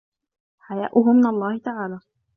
حَيَاؤُهُ 0.59 1.13
مِنْ 1.13 1.25
اللَّهِ 1.25 1.57
تَعَالَى 1.57 1.99